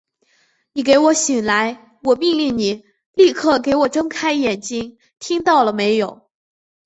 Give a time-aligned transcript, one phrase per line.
[0.73, 1.99] 你给我醒来！
[2.01, 6.27] 我命令你立刻给我睁开眼睛，听到了没有！